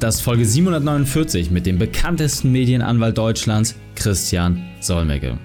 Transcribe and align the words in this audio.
Das 0.00 0.22
Folge 0.22 0.46
749 0.46 1.50
mit 1.50 1.66
dem 1.66 1.76
bekanntesten 1.76 2.50
Medienanwalt 2.50 3.18
Deutschlands, 3.18 3.74
Christian 3.94 4.64
Solmecke. 4.80 5.36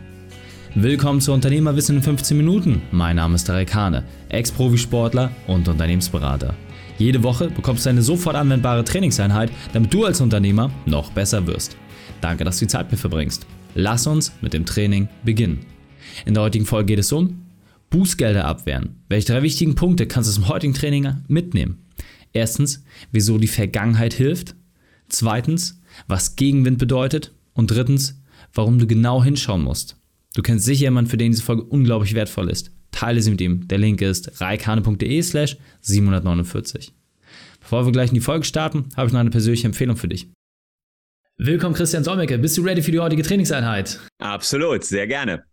Willkommen 0.76 1.20
zu 1.20 1.34
Unternehmerwissen 1.34 1.98
in 1.98 2.02
15 2.02 2.38
Minuten. 2.38 2.82
Mein 2.92 3.18
Name 3.18 3.36
ist 3.36 3.44
Tarek 3.44 3.76
Hane, 3.76 4.06
Ex-Profisportler 4.30 5.30
und 5.48 5.68
Unternehmensberater. 5.68 6.56
Jede 6.98 7.22
Woche 7.22 7.50
bekommst 7.50 7.86
du 7.86 7.90
eine 7.90 8.02
sofort 8.02 8.38
anwendbare 8.38 8.86
Trainingseinheit, 8.86 9.52
damit 9.74 9.94
du 9.94 10.06
als 10.06 10.22
Unternehmer 10.22 10.72
noch 10.86 11.12
besser 11.12 11.46
wirst. 11.48 11.76
Danke, 12.22 12.46
dass 12.46 12.58
du 12.58 12.64
die 12.64 12.72
Zeit 12.72 12.90
mit 12.90 13.02
verbringst. 13.02 13.46
Lass 13.74 14.08
uns 14.08 14.32
mit 14.40 14.54
dem 14.54 14.66
Training 14.66 15.10
beginnen. 15.26 15.66
In 16.26 16.34
der 16.34 16.44
heutigen 16.44 16.66
Folge 16.66 16.94
geht 16.94 17.00
es 17.00 17.12
um 17.12 17.42
Bußgelder 17.90 18.46
abwehren. 18.46 19.02
Welche 19.10 19.34
drei 19.34 19.42
wichtigen 19.42 19.76
Punkte 19.76 20.08
kannst 20.08 20.30
du 20.30 20.34
zum 20.34 20.48
heutigen 20.48 20.74
Training 20.74 21.14
mitnehmen? 21.28 21.85
Erstens, 22.36 22.84
wieso 23.14 23.38
die 23.38 23.48
Vergangenheit 23.48 24.14
hilft. 24.14 24.56
Zweitens, 25.08 25.82
was 26.08 26.36
Gegenwind 26.36 26.78
bedeutet. 26.78 27.34
Und 27.54 27.72
drittens, 27.72 28.22
warum 28.54 28.78
du 28.78 28.86
genau 28.86 29.24
hinschauen 29.24 29.64
musst. 29.64 29.96
Du 30.36 30.42
kennst 30.42 30.66
sicher 30.66 30.84
jemanden, 30.84 31.10
für 31.10 31.16
den 31.16 31.32
diese 31.32 31.44
Folge 31.44 31.64
unglaublich 31.64 32.14
wertvoll 32.14 32.50
ist. 32.50 32.72
Teile 32.92 33.22
sie 33.22 33.32
mit 33.32 33.40
ihm. 33.40 33.70
Der 33.70 33.78
Link 33.78 34.02
ist 34.02 34.42
reikane.de 34.42 35.22
slash 35.22 35.56
749. 35.80 36.92
Bevor 37.62 37.86
wir 37.86 37.94
gleich 37.94 38.10
in 38.10 38.16
die 38.16 38.22
Folge 38.22 38.44
starten, 38.44 38.90
habe 38.98 39.08
ich 39.08 39.14
noch 39.14 39.22
eine 39.22 39.30
persönliche 39.30 39.68
Empfehlung 39.68 39.96
für 39.96 40.10
dich. 40.10 40.28
Willkommen 41.38 41.74
Christian 41.74 42.04
Solmecke. 42.04 42.38
Bist 42.38 42.58
du 42.58 42.64
ready 42.64 42.82
für 42.82 42.92
die 42.92 43.00
heutige 43.00 43.24
Trainingseinheit? 43.24 44.02
Absolut, 44.20 44.84
sehr 44.84 45.08
gerne. 45.08 45.44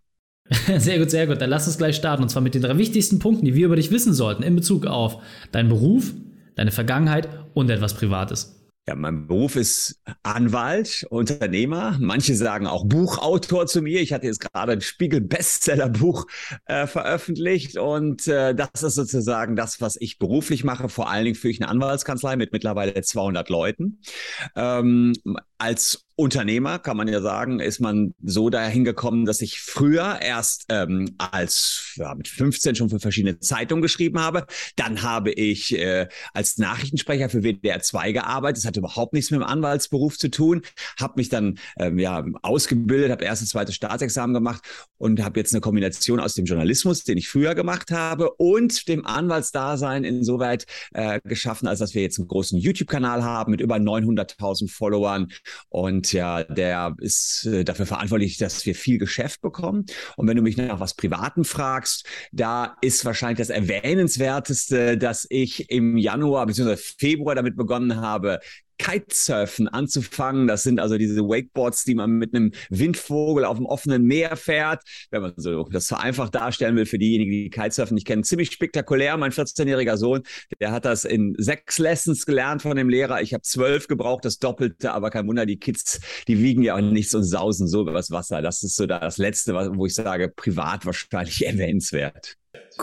Sehr 0.79 0.99
gut, 0.99 1.11
sehr 1.11 1.29
gut. 1.29 1.41
Dann 1.41 1.49
lass 1.49 1.69
uns 1.69 1.79
gleich 1.79 1.95
starten. 1.95 2.25
Und 2.25 2.29
zwar 2.29 2.43
mit 2.43 2.55
den 2.55 2.63
drei 2.63 2.77
wichtigsten 2.77 3.21
Punkten, 3.21 3.47
die 3.47 3.55
wir 3.55 3.67
über 3.67 3.77
dich 3.77 3.93
wissen 3.93 4.13
sollten 4.13 4.43
in 4.43 4.57
Bezug 4.57 4.87
auf 4.87 5.23
deinen 5.53 5.69
Beruf, 5.69 6.13
deine 6.55 6.73
Vergangenheit 6.73 7.29
und 7.55 7.71
etwas 7.71 7.95
Privates. 7.95 8.63
Ja, 8.89 8.97
mein 8.97 9.29
Beruf 9.29 9.55
ist 9.55 10.01
Anwalt, 10.25 11.07
Unternehmer. 11.09 11.97
Manche 12.01 12.35
sagen 12.35 12.67
auch 12.67 12.85
Buchautor 12.85 13.69
zu 13.69 13.81
mir. 13.81 14.01
Ich 14.01 14.13
hatte 14.13 14.27
jetzt 14.27 14.41
gerade 14.41 14.73
ein 14.73 14.81
Spiegel-Bestseller-Buch 14.81 16.27
äh, 16.65 16.89
veröffentlicht 16.89 17.79
und 17.79 18.27
äh, 18.27 18.57
das 18.57 18.83
ist 18.83 18.97
sozusagen 18.97 19.55
das, 19.55 19.81
was 19.81 19.95
ich 19.95 20.19
beruflich 20.19 20.65
mache. 20.65 20.89
Vor 20.89 21.09
allen 21.09 21.27
Dingen 21.27 21.37
führe 21.37 21.53
ich 21.53 21.63
eine 21.63 21.71
Anwaltskanzlei 21.71 22.35
mit 22.35 22.53
mittlerweile 22.53 23.01
200 23.01 23.49
Leuten. 23.51 24.01
Ähm, 24.57 25.13
als 25.59 26.05
Unternehmer, 26.15 26.79
kann 26.79 26.97
man 26.97 27.09
ja 27.09 27.21
sagen, 27.21 27.61
ist 27.61 27.81
man 27.81 28.15
so 28.23 28.51
dahin 28.51 28.85
gekommen, 28.85 29.25
dass 29.25 29.41
ich 29.41 29.61
früher 29.61 30.21
erst 30.21 30.67
ähm, 30.69 31.15
als 31.19 31.95
ja, 31.97 32.15
mit 32.15 32.29
15 32.29 32.75
schon 32.75 32.91
für 32.91 33.01
verschiedene 33.01 33.39
Zeitungen 33.41 33.83
geschrieben 33.83 34.21
habe. 34.21 34.47
Dann 34.77 35.03
habe 35.03 35.33
ich 35.33 35.79
äh, 35.79 36.09
als 36.35 36.59
Nachrichtensprecher 36.59 37.29
für 37.29 37.43
WDR 37.43 37.81
2 37.81 38.13
gearbeitet. 38.13 38.59
Das 38.59 38.67
hatte 38.67 38.81
überhaupt 38.81 39.15
nichts 39.15 39.31
mit 39.31 39.41
dem 39.41 39.47
Anwaltsberuf 39.47 40.19
zu 40.19 40.31
tun. 40.31 40.63
Habe 41.01 41.15
mich 41.17 41.29
dann 41.29 41.59
ähm, 41.79 41.99
ja 41.99 42.25
ausgebildet, 42.43 43.11
habe 43.11 43.25
erstes, 43.25 43.51
zweites 43.51 43.75
Staatsexamen 43.75 44.35
gemacht 44.35 44.63
und 44.99 45.23
habe 45.23 45.41
jetzt 45.41 45.55
eine 45.55 45.61
Kombination 45.61 46.21
aus 46.21 46.35
dem 46.35 46.45
Journalismus, 46.45 47.05
den 47.05 47.19
ich 47.19 47.29
früher 47.29 47.55
gemacht 47.55 47.91
habe, 47.91 48.31
und 48.33 48.89
dem 48.89 49.07
Anwaltsdasein 49.07 50.05
insoweit 50.05 50.67
äh, 50.93 51.21
geschaffen, 51.25 51.69
als 51.69 51.79
dass 51.79 51.95
wir 51.95 52.03
jetzt 52.03 52.19
einen 52.19 52.29
großen 52.29 52.59
YouTube-Kanal 52.59 53.25
haben 53.25 53.51
mit 53.51 53.61
über 53.61 53.77
900.000 53.77 54.71
Followern 54.71 55.29
und 55.69 56.02
ja, 56.11 56.43
der 56.43 56.97
ist 56.99 57.47
äh, 57.47 57.65
dafür 57.65 57.87
verantwortlich, 57.87 58.39
dass 58.39 58.67
wir 58.67 58.75
viel 58.75 58.99
Geschäft 58.99 59.41
bekommen. 59.41 59.87
Und 60.17 60.27
wenn 60.27 60.37
du 60.37 60.43
mich 60.43 60.57
nach 60.57 60.81
was 60.81 60.95
Privaten 60.95 61.45
fragst, 61.45 62.07
da 62.33 62.77
ist 62.81 63.05
wahrscheinlich 63.05 63.39
das 63.39 63.51
Erwähnenswerteste, 63.51 64.99
dass 64.99 65.27
ich 65.31 65.71
im 65.71 65.97
Januar 65.97 66.47
bzw. 66.47 66.77
Februar 66.77 67.37
damit 67.37 67.57
begonnen 67.57 68.01
habe, 68.01 68.41
Kitesurfen 68.79 69.69
anzufangen. 69.69 70.47
Das 70.47 70.63
sind 70.63 70.81
also 70.81 70.99
diese 70.99 71.23
Wakeboards, 71.23 71.85
die 71.85 71.95
man 71.95 72.13
mit 72.13 72.35
einem 72.35 72.53
Windvogel 72.71 73.45
auf 73.45 73.57
dem 73.57 73.67
offenen 73.67 74.05
Meer 74.05 74.37
fährt. 74.37 74.83
Wenn 75.11 75.23
man 75.23 75.35
so 75.37 75.65
das 75.65 75.87
so 75.87 75.97
einfach 75.97 76.31
darstellen 76.31 76.77
will 76.77 76.87
für 76.87 76.99
diejenigen, 76.99 77.31
die 77.31 77.51
Kitesurfen 77.51 77.95
nicht 77.95 78.07
kennen. 78.07 78.25
Ziemlich 78.25 78.51
spektakulär. 78.51 79.17
Mein 79.17 79.33
14-jähriger 79.33 79.97
Sohn, 79.97 80.23
der 80.61 80.73
hat 80.73 80.85
das 80.85 81.05
in 81.05 81.35
sechs 81.39 81.79
Lessons 81.79 82.27
gelernt 82.27 82.63
von 82.63 82.77
dem 82.77 82.89
Lehrer. 82.89 83.23
Ich 83.23 83.35
habe 83.35 83.43
zwölf 83.43 83.89
gebraucht, 83.89 84.25
das 84.25 84.39
Doppelte, 84.39 84.93
aber 84.93 85.11
kein 85.11 85.27
Wunder, 85.27 85.47
die 85.47 85.59
Kids, 85.59 86.01
die 86.29 86.39
wiegen 86.41 86.63
ja 86.63 86.77
auch 86.77 86.81
nichts 86.81 87.15
und 87.15 87.25
sausen 87.25 87.69
so 87.69 87.83
übers 87.83 88.11
Wasser. 88.11 88.43
Das 88.43 88.63
ist 88.63 88.77
so 88.77 88.87
das 88.87 89.19
Letzte, 89.19 89.55
wo 89.55 89.87
ich 89.87 89.95
sage, 89.95 90.29
privat 90.29 90.87
wahrscheinlich 90.87 91.47
erwähnenswert. 91.47 92.37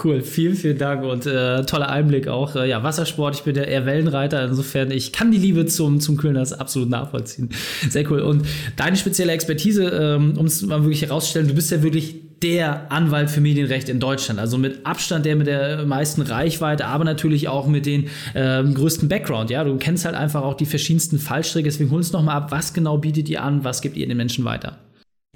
Cool, 0.04 0.22
vielen, 0.22 0.56
vielen 0.56 0.78
Dank 0.78 1.04
und 1.04 1.26
äh, 1.26 1.64
toller 1.64 1.90
Einblick 1.90 2.28
auch. 2.28 2.56
Äh, 2.56 2.70
ja, 2.70 2.82
Wassersport, 2.82 3.36
ich 3.36 3.44
bin 3.44 3.56
ja 3.56 3.64
eher 3.64 3.86
Wellenreiter, 3.86 4.44
insofern 4.46 4.90
ich 4.92 5.12
kann 5.12 5.32
die 5.32 5.38
Liebe 5.38 5.66
zum, 5.66 6.00
zum 6.00 6.18
Kühlners 6.18 6.54
absolut 6.54 6.90
nachvollziehen. 6.90 7.50
Sehr 7.90 8.10
cool. 8.10 8.22
Und 8.22 8.46
deine 8.78 8.96
spezielle 8.96 9.32
Expertise, 9.32 9.90
ähm, 9.90 10.38
um 10.38 10.46
es 10.46 10.62
mal 10.62 10.82
wirklich 10.84 11.02
herauszustellen, 11.02 11.48
du 11.48 11.54
bist 11.54 11.72
ja 11.72 11.84
wirklich 11.84 12.16
der 12.42 12.92
Anwalt 12.92 13.30
für 13.30 13.42
Medienrecht 13.42 13.90
in 13.90 14.00
Deutschland. 14.00 14.40
Also 14.40 14.58
mit 14.58 14.86
Abstand 14.86 15.26
der 15.26 15.36
mit 15.36 15.48
der 15.48 15.86
meisten 15.86 16.22
Reichweite, 16.22 16.86
aber 16.86 17.04
natürlich 17.04 17.48
auch 17.48 17.68
mit 17.68 17.86
den 17.86 18.08
äh, 18.34 18.64
größten 18.64 19.10
Background. 19.10 19.50
Ja, 19.50 19.64
du 19.64 19.76
kennst 19.78 20.06
halt 20.06 20.16
einfach 20.16 20.44
auch 20.44 20.56
die 20.56 20.66
verschiedensten 20.66 21.20
Fallstricke. 21.20 21.68
Deswegen 21.68 21.92
hol 21.92 21.98
uns 21.98 22.12
noch 22.12 22.24
mal 22.24 22.36
ab, 22.36 22.52
was 22.52 22.74
genau 22.74 22.98
bietet 22.98 23.28
ihr 23.30 23.44
an, 23.44 23.64
was 23.64 23.82
gibt 23.82 23.98
ihr 23.98 24.08
den 24.08 24.18
Menschen 24.18 24.46
weiter? 24.46 24.78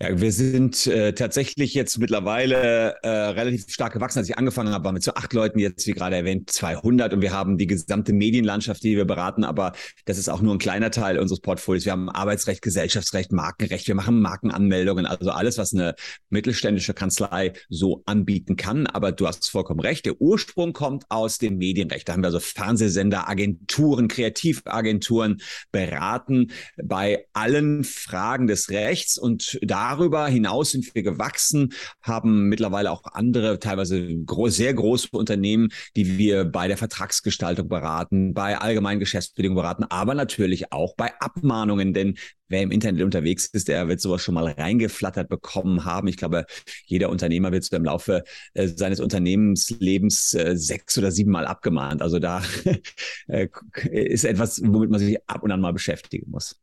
Ja, 0.02 0.20
wir 0.20 0.32
sind 0.32 0.88
äh, 0.88 1.14
tatsächlich 1.14 1.76
jetzt 1.76 2.00
mittlerweile 2.00 2.96
äh, 3.04 3.08
relativ 3.08 3.66
stark 3.70 3.94
gewachsen. 3.94 4.18
Als 4.18 4.28
ich 4.28 4.40
angefangen 4.40 4.74
habe, 4.74 4.86
waren 4.86 4.96
wir 4.96 5.02
zu 5.02 5.16
acht 5.16 5.32
Leuten, 5.34 5.60
jetzt 5.60 5.86
wie 5.86 5.92
gerade 5.92 6.16
erwähnt 6.16 6.50
200 6.50 7.14
und 7.14 7.22
wir 7.22 7.32
haben 7.32 7.60
die 7.60 7.68
gesamte 7.68 8.12
Medienlandschaft, 8.12 8.82
die 8.84 8.98
wir 8.98 9.06
beraten, 9.06 9.44
aber 9.44 9.74
das 10.06 10.18
ist 10.18 10.30
auch 10.30 10.42
nur 10.42 10.56
ein 10.56 10.58
kleiner 10.58 10.90
Teil 10.90 11.20
unseres 11.20 11.42
Portfolios. 11.42 11.86
Wir 11.86 11.92
haben 11.92 12.10
Arbeitsrecht, 12.10 12.64
Gesellschaftsrecht, 12.64 13.32
Markenrecht, 13.32 13.88
wir 13.88 13.94
machen 13.94 14.20
Markenanmeldungen, 14.20 15.06
also 15.06 15.30
alles, 15.30 15.60
was 15.60 15.76
eine 15.76 15.94
mittelständische 16.32 16.96
Kanzlei 16.96 17.54
so 17.70 18.02
anbieten 18.08 18.56
kann. 18.56 18.88
Aber 18.88 19.12
du 19.12 19.28
hast 19.28 19.48
vollkommen 19.48 19.80
recht, 19.80 20.08
der 20.08 20.20
Ursprung 20.20 20.74
kommt 20.74 21.04
aus 21.10 21.38
dem 21.38 21.60
Medienrecht. 21.60 22.10
Da 22.10 22.14
haben 22.14 22.24
wir 22.24 22.28
also 22.28 22.40
Fernsehsender, 22.40 23.30
Agenturen, 23.30 24.08
Kreativagenturen 24.08 25.40
beraten 25.72 26.52
bei 26.84 27.28
allen 27.34 27.84
Fragen 27.84 28.48
des 28.48 28.72
Rechts 28.72 29.20
und 29.20 29.60
da 29.62 29.83
darüber 29.84 30.28
hinaus 30.28 30.72
sind 30.72 30.96
wir 30.96 31.04
gewachsen, 31.04 31.74
haben 32.02 32.48
mittlerweile 32.48 32.90
auch 32.90 33.04
andere, 33.12 33.60
teilweise 33.60 34.16
groß, 34.16 34.56
sehr 34.56 34.74
große 34.74 35.10
Unternehmen, 35.12 35.70
die 35.98 36.18
wir 36.18 36.46
bei 36.46 36.70
der 36.70 36.78
Vertragsgestaltung 36.78 37.68
beraten, 37.68 38.34
bei 38.34 38.58
allgemeinen 38.58 39.02
Geschäftsbedingungen 39.02 39.62
beraten, 39.62 39.84
aber 39.84 40.14
natürlich 40.14 40.72
auch 40.72 40.96
bei 40.96 41.12
Abmahnungen, 41.20 41.94
denn 41.94 42.16
wer 42.48 42.62
im 42.62 42.72
Internet 42.72 43.02
unterwegs 43.02 43.46
ist, 43.48 43.68
der 43.68 43.90
wird 43.90 44.00
sowas 44.00 44.22
schon 44.22 44.36
mal 44.36 44.48
reingeflattert 44.48 45.28
bekommen 45.28 45.84
haben. 45.84 46.08
Ich 46.08 46.18
glaube, 46.18 46.46
jeder 46.86 47.10
Unternehmer 47.10 47.52
wird 47.52 47.66
so 47.66 47.76
im 47.76 47.84
Laufe 47.84 48.24
äh, 48.54 48.68
seines 48.68 49.02
Unternehmenslebens 49.02 50.34
äh, 50.34 50.56
sechs 50.56 50.98
oder 50.98 51.12
sieben 51.12 51.32
Mal 51.32 51.46
abgemahnt. 51.46 52.02
Also 52.02 52.20
da 52.20 52.42
äh, 53.28 53.50
ist 53.92 54.24
etwas, 54.24 54.62
womit 54.64 54.92
man 54.92 55.00
sich 55.00 55.18
ab 55.28 55.44
und 55.44 55.52
an 55.52 55.60
mal 55.60 55.74
beschäftigen 55.74 56.32
muss. 56.32 56.63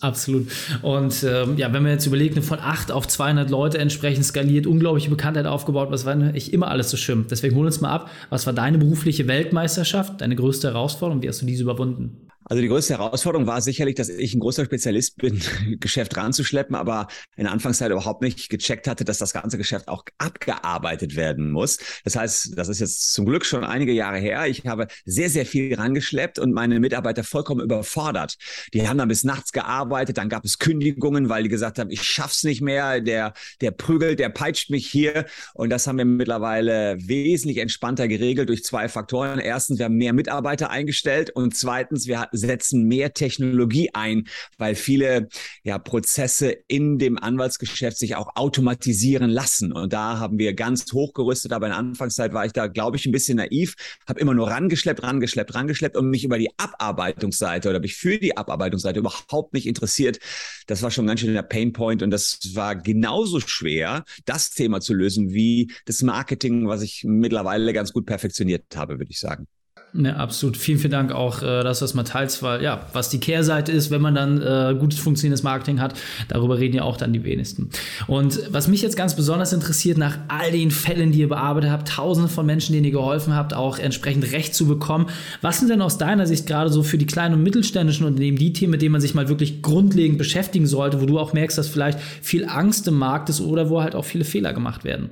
Absolut. 0.00 0.46
Und 0.82 1.24
ähm, 1.24 1.56
ja, 1.56 1.72
wenn 1.72 1.82
man 1.82 1.92
jetzt 1.92 2.06
überlegt, 2.06 2.38
von 2.44 2.60
8 2.60 2.92
auf 2.92 3.08
200 3.08 3.50
Leute 3.50 3.78
entsprechend 3.78 4.24
skaliert, 4.24 4.66
unglaubliche 4.66 5.10
Bekanntheit 5.10 5.46
aufgebaut, 5.46 5.90
was 5.90 6.04
war 6.04 6.14
nicht 6.14 6.52
immer 6.52 6.68
alles 6.68 6.90
so 6.90 6.96
schlimm. 6.96 7.26
Deswegen 7.28 7.56
hol 7.56 7.66
uns 7.66 7.80
mal 7.80 7.90
ab, 7.90 8.10
was 8.30 8.46
war 8.46 8.52
deine 8.52 8.78
berufliche 8.78 9.26
Weltmeisterschaft, 9.26 10.20
deine 10.20 10.36
größte 10.36 10.68
Herausforderung, 10.68 11.22
wie 11.22 11.28
hast 11.28 11.42
du 11.42 11.46
diese 11.46 11.64
überwunden? 11.64 12.27
Also 12.48 12.62
die 12.62 12.68
größte 12.68 12.94
Herausforderung 12.94 13.46
war 13.46 13.60
sicherlich, 13.60 13.94
dass 13.94 14.08
ich 14.08 14.34
ein 14.34 14.40
großer 14.40 14.64
Spezialist 14.64 15.16
bin, 15.18 15.40
Geschäft 15.80 16.16
ranzuschleppen, 16.16 16.74
aber 16.74 17.08
in 17.36 17.44
der 17.44 17.52
Anfangszeit 17.52 17.90
überhaupt 17.90 18.22
nicht 18.22 18.48
gecheckt 18.48 18.88
hatte, 18.88 19.04
dass 19.04 19.18
das 19.18 19.34
ganze 19.34 19.58
Geschäft 19.58 19.88
auch 19.88 20.04
abgearbeitet 20.16 21.14
werden 21.14 21.50
muss. 21.50 21.78
Das 22.04 22.16
heißt, 22.16 22.56
das 22.56 22.68
ist 22.68 22.80
jetzt 22.80 23.12
zum 23.12 23.26
Glück 23.26 23.44
schon 23.44 23.64
einige 23.64 23.92
Jahre 23.92 24.18
her. 24.18 24.46
Ich 24.46 24.66
habe 24.66 24.86
sehr, 25.04 25.28
sehr 25.28 25.44
viel 25.44 25.74
rangeschleppt 25.74 26.38
und 26.38 26.52
meine 26.52 26.80
Mitarbeiter 26.80 27.22
vollkommen 27.22 27.60
überfordert. 27.60 28.36
Die 28.72 28.88
haben 28.88 28.96
dann 28.96 29.08
bis 29.08 29.24
nachts 29.24 29.52
gearbeitet, 29.52 30.16
dann 30.16 30.30
gab 30.30 30.44
es 30.44 30.58
Kündigungen, 30.58 31.28
weil 31.28 31.42
die 31.42 31.48
gesagt 31.50 31.78
haben, 31.78 31.90
ich 31.90 32.02
schaff's 32.02 32.44
nicht 32.44 32.62
mehr, 32.62 33.00
der, 33.02 33.34
der 33.60 33.72
prügelt, 33.72 34.20
der 34.20 34.30
peitscht 34.30 34.70
mich 34.70 34.86
hier. 34.86 35.26
Und 35.52 35.68
das 35.68 35.86
haben 35.86 35.98
wir 35.98 36.06
mittlerweile 36.06 36.96
wesentlich 36.98 37.58
entspannter 37.58 38.08
geregelt 38.08 38.48
durch 38.48 38.64
zwei 38.64 38.88
Faktoren. 38.88 39.38
Erstens, 39.38 39.78
wir 39.78 39.84
haben 39.84 39.96
mehr 39.96 40.14
Mitarbeiter 40.14 40.70
eingestellt 40.70 41.30
und 41.30 41.54
zweitens, 41.54 42.06
wir 42.06 42.20
hatten 42.20 42.37
setzen 42.38 42.84
mehr 42.84 43.12
Technologie 43.12 43.90
ein, 43.92 44.28
weil 44.56 44.74
viele 44.74 45.28
ja, 45.62 45.78
Prozesse 45.78 46.54
in 46.68 46.98
dem 46.98 47.18
Anwaltsgeschäft 47.18 47.98
sich 47.98 48.16
auch 48.16 48.36
automatisieren 48.36 49.30
lassen. 49.30 49.72
Und 49.72 49.92
da 49.92 50.18
haben 50.18 50.38
wir 50.38 50.54
ganz 50.54 50.92
hochgerüstet, 50.92 51.52
aber 51.52 51.66
in 51.66 51.70
der 51.70 51.78
Anfangszeit 51.78 52.32
war 52.32 52.46
ich 52.46 52.52
da, 52.52 52.66
glaube 52.66 52.96
ich, 52.96 53.06
ein 53.06 53.12
bisschen 53.12 53.36
naiv, 53.36 53.74
habe 54.06 54.20
immer 54.20 54.34
nur 54.34 54.48
rangeschleppt, 54.48 55.02
rangeschleppt, 55.02 55.54
rangeschleppt 55.54 55.96
und 55.96 56.10
mich 56.10 56.24
über 56.24 56.38
die 56.38 56.50
Abarbeitungsseite 56.56 57.68
oder 57.68 57.80
mich 57.80 57.96
für 57.96 58.18
die 58.18 58.36
Abarbeitungsseite 58.36 58.98
überhaupt 58.98 59.54
nicht 59.54 59.66
interessiert. 59.66 60.18
Das 60.66 60.82
war 60.82 60.90
schon 60.90 61.06
ganz 61.06 61.20
schön 61.20 61.32
der 61.32 61.42
Painpoint 61.42 62.02
und 62.02 62.10
das 62.10 62.38
war 62.54 62.76
genauso 62.76 63.40
schwer, 63.40 64.04
das 64.24 64.50
Thema 64.50 64.80
zu 64.80 64.94
lösen, 64.94 65.32
wie 65.32 65.72
das 65.86 66.02
Marketing, 66.02 66.68
was 66.68 66.82
ich 66.82 67.04
mittlerweile 67.04 67.72
ganz 67.72 67.92
gut 67.92 68.06
perfektioniert 68.06 68.64
habe, 68.76 68.98
würde 68.98 69.10
ich 69.10 69.18
sagen. 69.18 69.46
Ja, 69.94 70.16
absolut. 70.16 70.56
Vielen, 70.56 70.78
vielen 70.78 70.90
Dank 70.90 71.12
auch, 71.12 71.42
äh, 71.42 71.62
dass 71.62 71.78
du 71.78 71.84
das 71.84 71.94
mal 71.94 72.02
teilst, 72.02 72.42
weil 72.42 72.62
ja, 72.62 72.86
was 72.92 73.08
die 73.08 73.20
Kehrseite 73.20 73.72
ist, 73.72 73.90
wenn 73.90 74.02
man 74.02 74.14
dann 74.14 74.40
äh, 74.40 74.76
gutes 74.78 74.98
funktionierendes 74.98 75.42
Marketing 75.42 75.80
hat, 75.80 75.94
darüber 76.28 76.58
reden 76.58 76.76
ja 76.76 76.82
auch 76.82 76.98
dann 76.98 77.12
die 77.12 77.24
wenigsten. 77.24 77.70
Und 78.06 78.40
was 78.52 78.68
mich 78.68 78.82
jetzt 78.82 78.96
ganz 78.96 79.16
besonders 79.16 79.52
interessiert, 79.52 79.96
nach 79.96 80.18
all 80.28 80.52
den 80.52 80.70
Fällen, 80.70 81.12
die 81.12 81.20
ihr 81.20 81.28
bearbeitet 81.28 81.70
habt, 81.70 81.88
tausende 81.88 82.28
von 82.28 82.44
Menschen, 82.44 82.74
denen 82.74 82.84
ihr 82.84 82.90
geholfen 82.92 83.34
habt, 83.34 83.54
auch 83.54 83.78
entsprechend 83.78 84.30
Recht 84.32 84.54
zu 84.54 84.66
bekommen, 84.66 85.06
was 85.40 85.58
sind 85.58 85.70
denn 85.70 85.80
aus 85.80 85.96
deiner 85.96 86.26
Sicht 86.26 86.46
gerade 86.46 86.70
so 86.70 86.82
für 86.82 86.98
die 86.98 87.06
kleinen 87.06 87.34
und 87.34 87.42
mittelständischen 87.42 88.06
Unternehmen 88.06 88.36
die 88.36 88.52
Themen, 88.52 88.72
mit 88.72 88.82
denen 88.82 88.92
man 88.92 89.00
sich 89.00 89.14
mal 89.14 89.28
wirklich 89.28 89.62
grundlegend 89.62 90.18
beschäftigen 90.18 90.66
sollte, 90.66 91.00
wo 91.00 91.06
du 91.06 91.18
auch 91.18 91.32
merkst, 91.32 91.56
dass 91.56 91.68
vielleicht 91.68 91.98
viel 92.00 92.46
Angst 92.46 92.86
im 92.88 92.98
Markt 92.98 93.30
ist 93.30 93.40
oder 93.40 93.70
wo 93.70 93.80
halt 93.80 93.94
auch 93.94 94.04
viele 94.04 94.24
Fehler 94.24 94.52
gemacht 94.52 94.84
werden? 94.84 95.10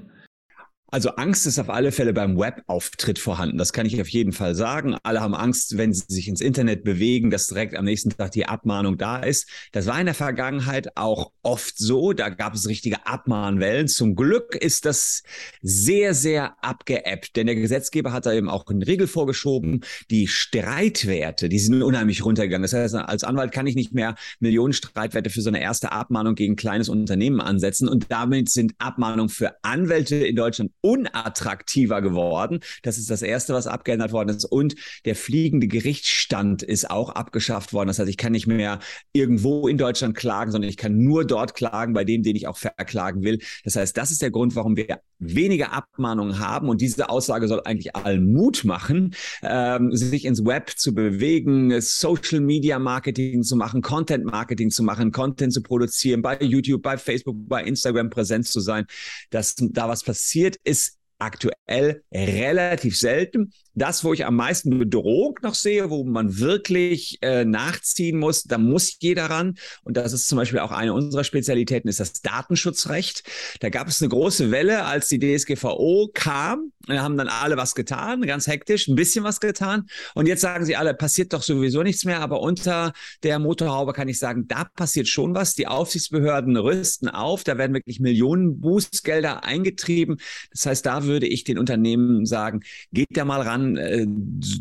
Also 0.89 1.11
Angst 1.11 1.49
ist 1.49 1.59
auf 1.59 1.69
alle 1.69 1.91
Fälle 1.91 2.13
beim 2.13 2.39
Webauftritt 2.39 3.19
vorhanden. 3.19 3.59
Das 3.59 3.73
kann 3.73 3.87
ich 3.87 4.01
auf 4.01 4.09
jeden 4.09 4.33
Fall 4.33 4.55
sagen. 4.55 4.97
Alle 5.03 5.21
haben 5.21 5.35
Angst, 5.35 5.77
wenn 5.77 5.93
sie 5.93 6.05
sich 6.07 6.29
ins 6.29 6.41
Internet 6.41 6.85
bewegen, 6.85 7.31
dass 7.31 7.49
direkt 7.49 7.75
am 7.75 7.85
nächsten 7.85 8.11
Tag 8.11 8.31
die 8.31 8.47
Abmahnung 8.47 8.97
da 8.97 9.19
ist. 9.19 9.49
Das 9.73 9.87
war 9.87 9.99
in 9.99 10.07
der 10.07 10.15
Vergangenheit 10.15 10.97
auch 10.97 11.33
oft 11.43 11.77
so. 11.77 12.13
Da 12.13 12.29
gab 12.29 12.55
es 12.55 12.69
richtige 12.69 13.05
Abmahnwellen. 13.05 13.89
Zum 13.89 14.15
Glück 14.15 14.55
ist 14.55 14.85
das 14.85 15.25
sehr, 15.61 16.15
sehr 16.15 16.55
abgeappt, 16.63 17.35
denn 17.35 17.47
der 17.47 17.57
Gesetzgeber 17.57 18.13
hat 18.13 18.27
da 18.27 18.33
eben 18.33 18.49
auch 18.49 18.65
einen 18.69 18.83
Riegel 18.83 19.09
vorgeschoben. 19.09 19.81
Die 20.11 20.29
Streitwerte, 20.29 21.49
die 21.49 21.59
sind 21.59 21.83
unheimlich 21.83 22.25
runtergegangen. 22.25 22.63
Das 22.63 22.75
heißt, 22.75 22.95
als 22.95 23.25
Anwalt 23.25 23.51
kann 23.51 23.67
ich 23.67 23.75
nicht 23.75 23.93
mehr 23.93 24.15
Millionen 24.39 24.73
Streitwerte 24.73 25.31
für 25.31 25.43
so 25.43 25.49
eine 25.49 25.61
erste 25.61 25.91
Abmahnung 25.91 26.37
gegen 26.37 26.53
ein 26.53 26.57
kleines 26.57 26.89
Unternehmen 26.89 27.41
ansetzen. 27.41 27.89
Und 27.89 28.07
damit 28.09 28.51
sind 28.51 28.75
Abmahnungen 28.79 29.31
für 29.31 29.57
Anwälte 29.63 30.15
in 30.15 30.37
Deutschland 30.37 30.71
unattraktiver 30.87 32.01
geworden. 32.01 32.61
Das 32.83 32.97
ist 32.97 33.11
das 33.11 33.23
Erste, 33.23 33.55
was 33.55 33.67
abgeändert 33.67 34.13
worden 34.13 34.29
ist. 34.29 34.45
Und 34.45 34.77
der 35.05 35.17
fliegende 35.17 35.67
Gerichtsstand 35.67 36.63
ist 36.63 36.89
auch 36.89 37.11
abgeschafft 37.11 37.73
worden. 37.73 37.89
Das 37.89 37.99
heißt, 37.99 38.09
ich 38.09 38.17
kann 38.17 38.33
nicht 38.33 38.47
mehr 38.47 38.79
irgendwo 39.13 39.67
in 39.67 39.79
Deutschland 39.79 40.17
klagen, 40.17 40.53
sondern 40.53 40.69
ich 40.69 40.77
kann 40.77 40.99
nur 40.99 41.27
dort 41.27 41.55
klagen, 41.55 41.93
bei 41.93 42.05
dem, 42.05 42.23
den 42.23 42.37
ich 42.37 42.47
auch 42.47 42.57
verklagen 42.57 43.23
will. 43.23 43.41
Das 43.65 43.75
heißt, 43.75 43.97
das 43.97 44.13
ist 44.13 44.23
der 44.23 44.31
Grund, 44.31 44.55
warum 44.55 44.77
wir 44.77 45.01
weniger 45.19 45.73
Abmahnungen 45.73 46.39
haben. 46.39 46.69
Und 46.69 46.81
diese 46.81 47.09
Aussage 47.09 47.49
soll 47.49 47.63
eigentlich 47.65 47.97
allen 47.97 48.33
Mut 48.33 48.65
machen, 48.65 49.15
ähm, 49.43 49.91
sich 49.93 50.25
ins 50.25 50.45
Web 50.45 50.73
zu 50.77 50.95
bewegen, 50.95 51.81
Social 51.81 52.41
Media 52.41 52.79
Marketing 52.79 53.43
zu 53.43 53.57
machen, 53.57 53.83
Content 53.83 54.25
Marketing 54.25 54.71
zu 54.71 54.83
machen, 54.83 55.11
Content 55.11 55.53
zu 55.53 55.63
produzieren, 55.63 56.23
bei 56.23 56.39
YouTube, 56.41 56.83
bei 56.83 56.99
Facebook, 56.99 57.37
bei 57.49 57.65
Instagram 57.65 58.11
präsent 58.11 58.47
zu 58.47 58.61
sein. 58.61 58.87
Dass 59.31 59.55
da 59.57 59.89
was 59.89 60.05
passiert, 60.05 60.57
ist 60.65 60.76
aktuell 61.19 62.03
relativ 62.11 62.97
selten. 62.97 63.53
Das, 63.77 64.05
wo 64.05 64.15
ich 64.15 64.25
am 64.25 64.37
meisten 64.37 64.79
Bedrohung 64.79 65.39
noch 65.43 65.55
sehe, 65.55 65.91
wo 65.91 66.03
man 66.05 66.39
wirklich 66.39 67.19
äh, 67.21 67.45
nachziehen 67.45 68.19
muss, 68.19 68.45
da 68.45 68.57
muss 68.57 68.97
jeder 69.01 69.27
ran. 69.27 69.57
Und 69.85 69.99
das 69.99 70.15
ist 70.15 70.29
zum 70.29 70.37
Beispiel 70.37 70.61
auch 70.61 70.73
eine 70.73 70.95
unserer 70.95 71.25
Spezialitäten, 71.25 71.89
ist 71.89 72.01
das 72.01 72.23
Datenschutzrecht. 72.23 73.23
Da 73.61 73.69
gab 73.69 73.87
es 73.87 74.01
eine 74.01 74.09
große 74.09 74.51
Welle, 74.51 74.87
als 74.87 75.09
die 75.09 75.19
DSGVO 75.19 76.11
kam. 76.15 76.73
Da 76.87 77.03
haben 77.03 77.19
dann 77.19 77.29
alle 77.29 77.57
was 77.57 77.75
getan, 77.75 78.23
ganz 78.23 78.47
hektisch, 78.47 78.89
ein 78.89 78.95
bisschen 78.95 79.25
was 79.25 79.41
getan. 79.41 79.87
Und 80.15 80.27
jetzt 80.27 80.41
sagen 80.41 80.65
sie 80.65 80.77
alle, 80.77 80.95
passiert 80.95 81.33
doch 81.33 81.43
sowieso 81.43 81.83
nichts 81.83 82.05
mehr. 82.05 82.21
Aber 82.21 82.41
unter 82.41 82.95
der 83.25 83.39
Motorhaube 83.39 83.93
kann 83.93 84.09
ich 84.09 84.19
sagen, 84.19 84.47
da 84.49 84.65
passiert 84.65 85.09
schon 85.09 85.35
was. 85.35 85.55
Die 85.55 85.67
Aufsichtsbehörden 85.67 86.57
rüsten 86.57 87.09
auf. 87.09 87.45
Da 87.45 87.59
werden 87.59 87.75
wirklich 87.75 88.01
Millionen 88.01 88.61
Bußgelder 88.61 89.45
eingetrieben. 89.45 90.17
Das 90.51 90.65
heißt, 90.65 90.87
da 90.87 91.05
würde 91.05 91.27
ich 91.27 91.45
den 91.45 91.59
Unternehmen 91.59 92.25
sagen, 92.25 92.61
geht 92.93 93.09
da 93.11 93.25
mal 93.25 93.43
ran, 93.43 93.66
äh, 93.77 94.07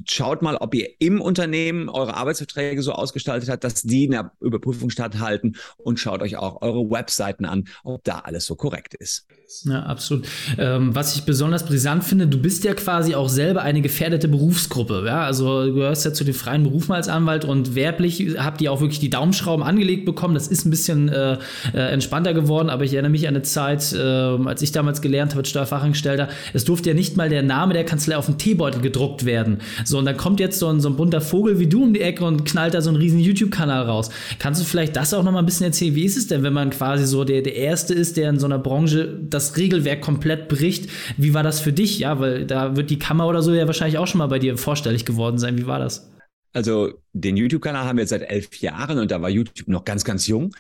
schaut 0.08 0.42
mal, 0.42 0.56
ob 0.56 0.74
ihr 0.74 0.88
im 1.00 1.22
Unternehmen 1.22 1.90
eure 1.90 2.16
Arbeitsverträge 2.16 2.82
so 2.82 2.94
ausgestaltet 2.94 3.50
habt, 3.50 3.64
dass 3.64 3.84
die 3.84 4.08
einer 4.08 4.32
Überprüfung 4.40 4.90
statthalten 4.90 5.58
und 5.78 6.00
schaut 6.00 6.22
euch 6.22 6.38
auch 6.38 6.62
eure 6.62 6.90
Webseiten 6.90 7.46
an, 7.46 7.66
ob 7.84 8.04
da 8.04 8.20
alles 8.20 8.46
so 8.46 8.56
korrekt 8.56 8.96
ist. 8.96 9.28
Ja, 9.66 9.84
absolut. 9.84 10.28
Ähm, 10.58 10.96
was 10.96 11.16
ich 11.16 11.24
besonders 11.24 11.66
brisant 11.66 12.04
finde, 12.04 12.28
du 12.28 12.40
bist 12.40 12.64
ja 12.64 12.74
quasi 12.74 13.16
auch 13.16 13.30
selber 13.30 13.62
eine 13.62 13.82
gefährdete 13.82 14.28
Berufsgruppe. 14.28 15.04
Ja? 15.06 15.22
Also 15.22 15.66
du 15.66 15.74
gehörst 15.74 16.04
ja 16.04 16.14
zu 16.14 16.24
den 16.24 16.34
freien 16.34 16.64
Berufen 16.64 16.94
als 16.94 17.08
Anwalt 17.08 17.46
und 17.46 17.76
werblich 17.76 18.38
habt 18.38 18.62
ihr 18.62 18.72
auch 18.72 18.82
wirklich 18.82 19.00
die 19.00 19.10
Daumenschrauben 19.10 19.64
angelegt 19.64 20.06
bekommen. 20.06 20.34
Das 20.34 20.48
ist 20.48 20.66
ein 20.66 20.72
bisschen 20.72 21.10
äh, 21.10 21.38
äh 21.74 21.96
entspannter 21.96 22.34
geworden, 22.34 22.70
aber 22.70 22.84
ich 22.84 22.94
erinnere 22.94 23.12
mich 23.12 23.28
an 23.28 23.36
eine 23.36 23.44
Zeit, 23.44 23.94
äh, 23.94 24.00
als 24.00 24.62
ich 24.62 24.72
damals 24.72 25.02
gelernt 25.02 25.32
habe 25.32 25.42
als 25.42 25.50
Steuerfachangestellter, 25.50 26.30
es 26.54 26.66
durfte 26.66 26.90
ja 26.90 26.96
nicht 26.96 27.16
mal 27.16 27.30
der 27.30 27.44
Name 27.44 27.74
der 27.74 27.86
Kanzlei 27.86 28.18
auf 28.18 28.26
dem 28.26 28.38
Teebeutel 28.38 28.82
gedruckt 28.82 28.95
werden. 29.26 29.60
So, 29.84 29.98
und 29.98 30.06
dann 30.06 30.18
kommt 30.18 30.40
jetzt 30.40 30.60
so 30.60 30.68
ein, 30.68 30.82
so 30.82 30.90
ein 30.90 30.96
bunter 30.96 31.22
Vogel 31.22 31.60
wie 31.60 31.68
du 31.68 31.84
um 31.84 31.94
die 31.94 32.02
Ecke 32.02 32.26
und 32.26 32.46
knallt 32.46 32.74
da 32.74 32.82
so 32.82 32.90
einen 32.90 32.98
riesen 32.98 33.20
YouTube-Kanal 33.20 33.84
raus. 33.84 34.10
Kannst 34.40 34.62
du 34.62 34.66
vielleicht 34.66 34.96
das 34.96 35.14
auch 35.14 35.24
noch 35.24 35.32
mal 35.32 35.40
ein 35.40 35.46
bisschen 35.46 35.66
erzählen? 35.66 35.96
Wie 35.96 36.06
ist 36.06 36.18
es 36.18 36.28
denn, 36.28 36.44
wenn 36.44 36.54
man 36.54 36.70
quasi 36.70 37.06
so 37.06 37.24
der, 37.24 37.42
der 37.42 37.56
Erste 37.56 37.94
ist, 37.94 38.18
der 38.18 38.30
in 38.30 38.40
so 38.40 38.46
einer 38.46 38.60
Branche 38.60 39.20
das 39.22 39.58
Regelwerk 39.58 40.02
komplett 40.02 40.48
bricht. 40.48 40.90
Wie 41.18 41.34
war 41.34 41.44
das 41.44 41.60
für 41.60 41.74
dich? 41.74 42.00
Ja, 42.00 42.20
weil 42.20 42.46
da 42.46 42.76
wird 42.76 42.90
die 42.90 43.00
Kammer 43.00 43.28
oder 43.28 43.42
so 43.42 43.54
ja 43.54 43.68
wahrscheinlich 43.68 43.98
auch 43.98 44.08
schon 44.08 44.20
mal 44.20 44.28
bei 44.28 44.40
dir 44.40 44.58
vorstellig 44.58 45.06
geworden 45.06 45.38
sein. 45.38 45.58
Wie 45.58 45.68
war 45.68 45.80
das? 45.80 46.12
Also 46.54 46.94
den 47.14 47.36
YouTube-Kanal 47.36 47.86
haben 47.86 47.98
wir 47.98 48.04
jetzt 48.04 48.12
seit 48.12 48.30
elf 48.30 48.56
Jahren 48.62 48.98
und 48.98 49.12
da 49.12 49.22
war 49.22 49.30
YouTube 49.30 49.68
noch 49.68 49.84
ganz, 49.84 50.06
ganz 50.06 50.26
jung. 50.28 50.56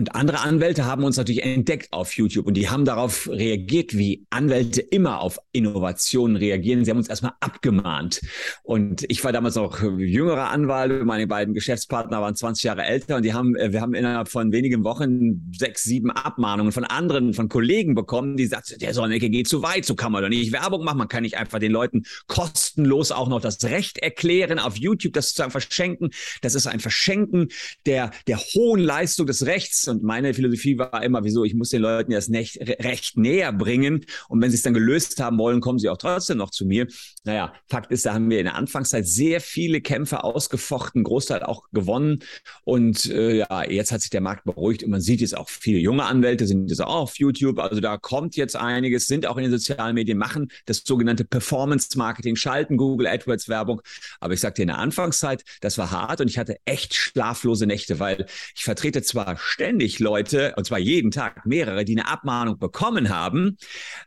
Und 0.00 0.14
andere 0.14 0.40
Anwälte 0.40 0.86
haben 0.86 1.04
uns 1.04 1.18
natürlich 1.18 1.44
entdeckt 1.44 1.92
auf 1.92 2.16
YouTube 2.16 2.46
und 2.46 2.54
die 2.54 2.70
haben 2.70 2.86
darauf 2.86 3.28
reagiert, 3.28 3.94
wie 3.98 4.24
Anwälte 4.30 4.80
immer 4.80 5.20
auf 5.20 5.38
Innovationen 5.52 6.36
reagieren. 6.36 6.86
Sie 6.86 6.90
haben 6.90 6.96
uns 6.96 7.10
erstmal 7.10 7.34
abgemahnt. 7.40 8.22
Und 8.62 9.04
ich 9.10 9.22
war 9.24 9.32
damals 9.32 9.56
noch 9.56 9.82
jüngerer 9.82 10.48
Anwalt, 10.48 11.04
meine 11.04 11.26
beiden 11.26 11.52
Geschäftspartner 11.52 12.22
waren 12.22 12.34
20 12.34 12.64
Jahre 12.64 12.84
älter 12.84 13.16
und 13.16 13.26
die 13.26 13.34
haben, 13.34 13.54
äh, 13.56 13.74
wir 13.74 13.82
haben 13.82 13.92
innerhalb 13.92 14.28
von 14.28 14.52
wenigen 14.52 14.84
Wochen 14.84 15.52
sechs, 15.54 15.82
sieben 15.82 16.10
Abmahnungen 16.10 16.72
von 16.72 16.84
anderen, 16.84 17.34
von 17.34 17.50
Kollegen 17.50 17.94
bekommen, 17.94 18.38
die 18.38 18.46
sagten, 18.46 18.78
der 18.78 18.94
Sonnecke 18.94 19.28
geht 19.28 19.48
zu 19.48 19.62
weit, 19.62 19.84
so 19.84 19.96
kann 19.96 20.12
man 20.12 20.22
doch 20.22 20.30
nicht 20.30 20.50
Werbung 20.50 20.82
machen, 20.82 20.96
man 20.96 21.08
kann 21.08 21.24
nicht 21.24 21.36
einfach 21.36 21.58
den 21.58 21.72
Leuten 21.72 22.04
kostenlos 22.26 23.12
auch 23.12 23.28
noch 23.28 23.42
das 23.42 23.62
Recht 23.64 23.98
erklären, 23.98 24.60
auf 24.60 24.78
YouTube 24.78 25.12
das 25.12 25.34
zu 25.34 25.50
verschenken. 25.50 26.08
Das 26.40 26.54
ist 26.54 26.66
ein 26.66 26.80
Verschenken 26.80 27.48
der, 27.84 28.12
der 28.28 28.38
hohen 28.38 28.80
Leistung 28.80 29.26
des 29.26 29.44
Rechts 29.44 29.89
und 29.90 30.02
meine 30.02 30.34
Philosophie 30.34 30.78
war 30.78 31.02
immer, 31.02 31.24
wieso, 31.24 31.44
ich 31.44 31.54
muss 31.54 31.70
den 31.70 31.82
Leuten 31.82 32.12
das 32.12 32.30
Recht 32.30 33.16
näher 33.16 33.52
bringen. 33.52 34.04
Und 34.28 34.40
wenn 34.40 34.50
sie 34.50 34.56
es 34.56 34.62
dann 34.62 34.74
gelöst 34.74 35.20
haben 35.20 35.38
wollen, 35.38 35.60
kommen 35.60 35.78
sie 35.78 35.88
auch 35.88 35.96
trotzdem 35.96 36.38
noch 36.38 36.50
zu 36.50 36.64
mir. 36.64 36.86
Naja, 37.24 37.52
Fakt 37.66 37.90
ist, 37.92 38.06
da 38.06 38.14
haben 38.14 38.30
wir 38.30 38.38
in 38.38 38.44
der 38.44 38.54
Anfangszeit 38.54 39.06
sehr 39.06 39.40
viele 39.40 39.80
Kämpfe 39.80 40.24
ausgefochten, 40.24 41.04
Großteil 41.04 41.42
auch 41.42 41.64
gewonnen. 41.72 42.20
Und 42.64 43.06
äh, 43.06 43.38
ja, 43.38 43.64
jetzt 43.64 43.92
hat 43.92 44.00
sich 44.00 44.10
der 44.10 44.20
Markt 44.20 44.44
beruhigt 44.44 44.82
und 44.82 44.90
man 44.90 45.00
sieht 45.00 45.20
jetzt 45.20 45.36
auch 45.36 45.48
viele 45.48 45.78
junge 45.78 46.04
Anwälte 46.04 46.46
sind 46.46 46.70
jetzt 46.70 46.80
auch 46.80 46.94
auf 46.94 47.18
YouTube. 47.18 47.58
Also 47.58 47.80
da 47.80 47.96
kommt 47.96 48.36
jetzt 48.36 48.56
einiges, 48.56 49.06
sind 49.06 49.26
auch 49.26 49.36
in 49.36 49.44
den 49.44 49.52
sozialen 49.52 49.94
Medien, 49.94 50.18
machen 50.18 50.50
das 50.66 50.82
sogenannte 50.84 51.24
Performance 51.24 51.96
Marketing, 51.96 52.36
schalten 52.36 52.76
Google 52.76 53.06
AdWords 53.06 53.48
Werbung. 53.48 53.82
Aber 54.20 54.34
ich 54.34 54.40
sagte 54.40 54.62
in 54.62 54.68
der 54.68 54.78
Anfangszeit, 54.78 55.44
das 55.60 55.78
war 55.78 55.90
hart 55.90 56.20
und 56.20 56.28
ich 56.28 56.38
hatte 56.38 56.56
echt 56.64 56.94
schlaflose 56.94 57.66
Nächte, 57.66 57.98
weil 57.98 58.26
ich 58.54 58.64
vertrete 58.64 59.02
zwar 59.02 59.36
ständig 59.36 59.79
ständig 59.80 59.98
Leute, 59.98 60.52
und 60.56 60.66
zwar 60.66 60.78
jeden 60.78 61.10
Tag 61.10 61.46
mehrere, 61.46 61.86
die 61.86 61.98
eine 61.98 62.06
Abmahnung 62.06 62.58
bekommen 62.58 63.08
haben 63.08 63.56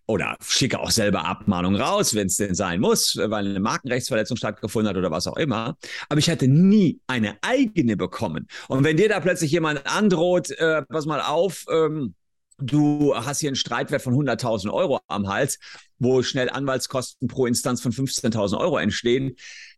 oder 0.05 0.35
schicke 0.39 0.79
auch 0.79 0.91
selber 0.91 1.25
Abmahnung 1.25 1.75
raus, 1.75 2.13
wenn 2.13 2.27
es 2.27 2.37
denn 2.37 2.53
sein 2.53 2.79
muss, 2.79 3.17
weil 3.17 3.47
eine 3.47 3.59
Markenrechtsverletzung 3.59 4.37
stattgefunden 4.37 4.89
hat 4.89 4.97
oder 4.97 5.09
was 5.09 5.25
auch 5.25 5.35
immer. 5.35 5.75
Aber 6.09 6.19
ich 6.19 6.29
hatte 6.29 6.47
nie 6.47 6.99
eine 7.07 7.37
eigene 7.41 7.97
bekommen. 7.97 8.47
Und 8.67 8.83
wenn 8.83 8.97
dir 8.97 9.09
da 9.09 9.19
plötzlich 9.19 9.51
jemand 9.51 9.87
androht, 9.87 10.51
äh, 10.51 10.83
pass 10.83 11.07
mal 11.07 11.21
auf, 11.21 11.65
ähm, 11.71 12.13
du 12.59 13.15
hast 13.15 13.39
hier 13.39 13.49
einen 13.49 13.55
Streitwert 13.55 14.03
von 14.03 14.13
100.000 14.13 14.71
Euro 14.71 14.99
am 15.07 15.27
Hals, 15.27 15.57
wo 15.97 16.21
schnell 16.21 16.51
Anwaltskosten 16.51 17.27
pro 17.27 17.47
Instanz 17.47 17.81
von 17.81 17.91
15.000 17.91 18.59
Euro 18.59 18.77
entstehen, 18.77 19.35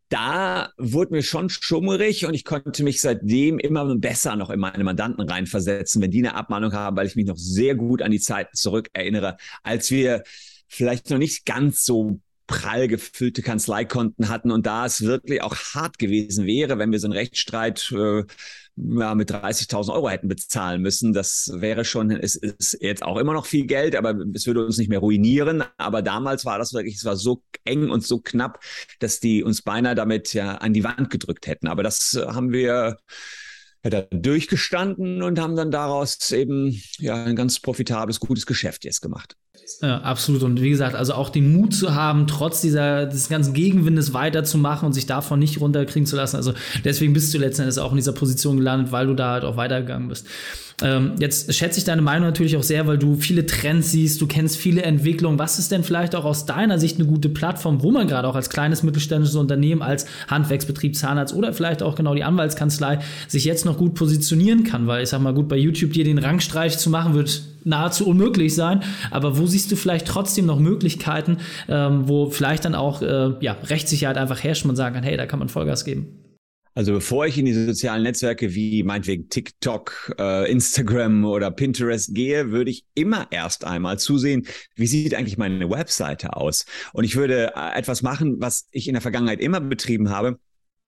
da 0.09 0.69
wurde 0.77 1.13
mir 1.13 1.23
schon 1.23 1.49
schummerig 1.49 2.25
und 2.25 2.33
ich 2.33 2.45
konnte 2.45 2.83
mich 2.83 3.01
seitdem 3.01 3.59
immer 3.59 3.95
besser 3.95 4.35
noch 4.35 4.49
in 4.49 4.59
meine 4.59 4.83
Mandanten 4.83 5.27
reinversetzen, 5.27 6.01
wenn 6.01 6.11
die 6.11 6.19
eine 6.19 6.35
Abmahnung 6.35 6.73
haben, 6.73 6.95
weil 6.95 7.07
ich 7.07 7.15
mich 7.15 7.25
noch 7.25 7.37
sehr 7.37 7.75
gut 7.75 8.01
an 8.01 8.11
die 8.11 8.19
Zeiten 8.19 8.55
zurück 8.55 8.89
erinnere, 8.93 9.37
als 9.63 9.89
wir 9.91 10.23
vielleicht 10.67 11.09
noch 11.09 11.17
nicht 11.17 11.45
ganz 11.45 11.85
so 11.85 12.19
prall 12.47 12.87
gefüllte 12.87 13.41
Kanzleikonten 13.41 14.29
hatten 14.29 14.51
und 14.51 14.65
da 14.65 14.85
es 14.85 15.01
wirklich 15.01 15.41
auch 15.41 15.55
hart 15.73 15.97
gewesen 15.97 16.45
wäre, 16.45 16.77
wenn 16.77 16.91
wir 16.91 16.99
so 16.99 17.07
einen 17.07 17.13
Rechtsstreit 17.13 17.91
äh, 17.91 18.23
ja, 18.77 19.15
mit 19.15 19.31
30.000 19.31 19.93
Euro 19.93 20.09
hätten 20.09 20.27
bezahlen 20.27 20.81
müssen. 20.81 21.13
Das 21.13 21.49
wäre 21.55 21.85
schon, 21.85 22.11
es 22.11 22.35
ist 22.35 22.77
jetzt 22.81 23.03
auch 23.03 23.17
immer 23.17 23.33
noch 23.33 23.45
viel 23.45 23.65
Geld, 23.65 23.95
aber 23.95 24.15
es 24.33 24.45
würde 24.47 24.65
uns 24.65 24.77
nicht 24.77 24.89
mehr 24.89 24.99
ruinieren. 24.99 25.63
Aber 25.77 26.01
damals 26.01 26.45
war 26.45 26.57
das 26.57 26.73
wirklich, 26.73 26.95
es 26.95 27.05
war 27.05 27.15
so 27.15 27.41
eng 27.63 27.89
und 27.89 28.05
so 28.05 28.19
knapp, 28.19 28.59
dass 28.99 29.19
die 29.19 29.43
uns 29.43 29.61
beinahe 29.61 29.95
damit 29.95 30.33
ja 30.33 30.55
an 30.55 30.73
die 30.73 30.83
Wand 30.83 31.09
gedrückt 31.09 31.47
hätten. 31.47 31.67
Aber 31.67 31.83
das 31.83 32.19
haben 32.27 32.51
wir 32.51 32.97
durchgestanden 34.09 35.21
und 35.21 35.39
haben 35.39 35.55
dann 35.55 35.69
daraus 35.69 36.31
eben 36.31 36.81
ja 36.97 37.23
ein 37.23 37.35
ganz 37.35 37.59
profitables, 37.59 38.19
gutes 38.19 38.45
Geschäft 38.45 38.83
jetzt 38.83 39.01
gemacht. 39.01 39.37
Ja, 39.81 39.99
absolut. 40.01 40.43
Und 40.43 40.61
wie 40.61 40.69
gesagt, 40.69 40.95
also 40.95 41.13
auch 41.13 41.29
den 41.29 41.51
Mut 41.53 41.73
zu 41.73 41.95
haben, 41.95 42.27
trotz 42.27 42.61
dieser, 42.61 43.05
des 43.05 43.29
ganzen 43.29 43.53
Gegenwindes 43.53 44.13
weiterzumachen 44.13 44.85
und 44.85 44.93
sich 44.93 45.05
davon 45.05 45.39
nicht 45.39 45.59
runterkriegen 45.59 46.05
zu 46.05 46.15
lassen. 46.15 46.35
Also 46.35 46.53
deswegen 46.83 47.13
bist 47.13 47.33
du 47.33 47.37
letzten 47.37 47.63
Endes 47.63 47.77
auch 47.77 47.91
in 47.91 47.97
dieser 47.97 48.13
Position 48.13 48.57
gelandet, 48.57 48.91
weil 48.91 49.07
du 49.07 49.15
da 49.15 49.31
halt 49.31 49.43
auch 49.43 49.57
weitergegangen 49.57 50.07
bist. 50.07 50.27
Ähm, 50.81 51.13
jetzt 51.19 51.53
schätze 51.53 51.79
ich 51.79 51.85
deine 51.85 52.01
Meinung 52.01 52.27
natürlich 52.27 52.57
auch 52.57 52.63
sehr, 52.63 52.85
weil 52.85 52.97
du 52.97 53.15
viele 53.15 53.45
Trends 53.45 53.91
siehst, 53.91 54.19
du 54.19 54.27
kennst 54.27 54.57
viele 54.57 54.83
Entwicklungen. 54.83 55.39
Was 55.39 55.57
ist 55.57 55.71
denn 55.71 55.83
vielleicht 55.83 56.15
auch 56.15 56.25
aus 56.25 56.45
deiner 56.45 56.79
Sicht 56.79 56.99
eine 56.99 57.07
gute 57.07 57.29
Plattform, 57.29 57.81
wo 57.81 57.91
man 57.91 58.07
gerade 58.07 58.27
auch 58.27 58.35
als 58.35 58.49
kleines 58.49 58.83
mittelständisches 58.83 59.35
Unternehmen, 59.35 59.81
als 59.81 60.05
Handwerksbetrieb, 60.27 60.95
Zahnarzt 60.95 61.33
oder 61.33 61.53
vielleicht 61.53 61.81
auch 61.81 61.95
genau 61.95 62.13
die 62.13 62.25
Anwaltskanzlei 62.25 62.99
sich 63.27 63.45
jetzt 63.45 63.65
noch 63.65 63.77
gut 63.77 63.93
positionieren 63.93 64.65
kann? 64.65 64.85
Weil 64.85 65.03
ich 65.03 65.09
sag 65.09 65.21
mal, 65.21 65.33
gut, 65.33 65.47
bei 65.47 65.57
YouTube 65.57 65.93
dir 65.93 66.03
den 66.03 66.17
Rangstreich 66.17 66.77
zu 66.77 66.89
machen, 66.89 67.13
wird 67.13 67.41
nahezu 67.63 68.05
unmöglich 68.05 68.53
sein. 68.53 68.83
Aber 69.11 69.37
wo 69.37 69.47
siehst 69.47 69.71
du 69.71 69.77
vielleicht 69.77 70.07
trotzdem 70.07 70.45
noch 70.45 70.59
Möglichkeiten, 70.59 71.37
ähm, 71.69 72.07
wo 72.09 72.29
vielleicht 72.29 72.65
dann 72.65 72.75
auch 72.75 73.01
äh, 73.01 73.31
ja, 73.39 73.55
Rechtssicherheit 73.63 74.17
einfach 74.17 74.43
herrscht 74.43 74.65
und 74.65 74.67
man 74.67 74.75
sagen 74.75 74.95
kann, 74.95 75.03
hey, 75.03 75.15
da 75.15 75.25
kann 75.25 75.39
man 75.39 75.47
Vollgas 75.47 75.85
geben? 75.85 76.24
Also 76.77 76.91
bevor 76.91 77.25
ich 77.25 77.37
in 77.37 77.45
die 77.45 77.53
sozialen 77.53 78.03
Netzwerke 78.03 78.53
wie 78.53 78.83
meinetwegen 78.83 79.29
TikTok, 79.29 80.13
äh, 80.19 80.51
Instagram 80.51 81.23
oder 81.23 81.49
Pinterest 81.49 82.13
gehe, 82.13 82.51
würde 82.51 82.69
ich 82.69 82.85
immer 82.93 83.27
erst 83.31 83.63
einmal 83.63 83.97
zusehen, 83.97 84.45
wie 84.75 84.85
sieht 84.85 85.15
eigentlich 85.15 85.37
meine 85.37 85.69
Webseite 85.69 86.35
aus. 86.35 86.65
Und 86.91 87.05
ich 87.05 87.15
würde 87.15 87.53
äh, 87.55 87.77
etwas 87.77 88.01
machen, 88.01 88.41
was 88.41 88.67
ich 88.71 88.89
in 88.89 88.93
der 88.93 89.01
Vergangenheit 89.01 89.39
immer 89.39 89.61
betrieben 89.61 90.09
habe. 90.09 90.37